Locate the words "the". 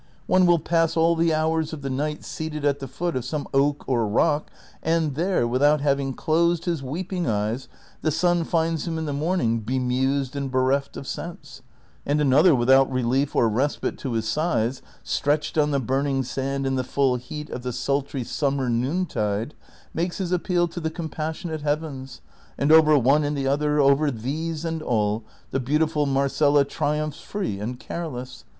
1.15-1.31, 1.83-1.89, 2.79-2.87, 8.01-8.09, 9.05-9.13, 15.69-15.79, 16.73-16.83, 17.61-17.71, 20.79-20.89, 23.37-23.45, 25.51-25.59